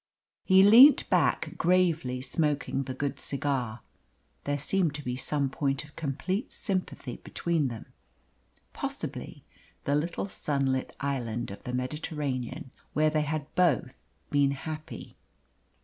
[0.43, 3.81] He leant back, gravely smoking the good cigar.
[4.45, 7.85] There seemed to be some point of complete sympathy between them
[8.73, 9.43] possibly
[9.83, 13.95] the little sunlit island of the Mediterranean where they had both
[14.31, 15.17] been happy.